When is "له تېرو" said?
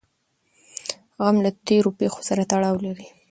1.45-1.89